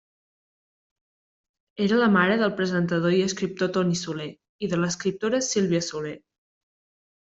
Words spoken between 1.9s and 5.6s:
la mare del presentador i escriptor Toni Soler i de l'escriptora